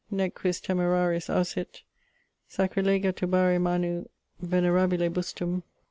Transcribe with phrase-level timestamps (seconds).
[0.09, 1.83] Nec quis temerarius ausit
[2.49, 4.09] Sacrilegâ turbare manu
[4.41, 5.61] venerabile bustum.